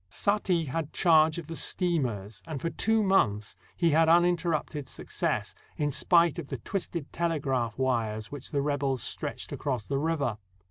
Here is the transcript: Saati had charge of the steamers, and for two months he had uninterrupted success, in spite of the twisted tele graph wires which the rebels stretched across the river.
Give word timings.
Saati 0.09 0.65
had 0.65 0.93
charge 0.93 1.37
of 1.37 1.45
the 1.45 1.55
steamers, 1.55 2.41
and 2.47 2.59
for 2.59 2.71
two 2.71 3.03
months 3.03 3.55
he 3.75 3.91
had 3.91 4.09
uninterrupted 4.09 4.89
success, 4.89 5.53
in 5.77 5.91
spite 5.91 6.39
of 6.39 6.47
the 6.47 6.57
twisted 6.57 7.13
tele 7.13 7.39
graph 7.39 7.77
wires 7.77 8.31
which 8.31 8.49
the 8.49 8.63
rebels 8.63 9.03
stretched 9.03 9.51
across 9.51 9.83
the 9.83 9.99
river. 9.99 10.39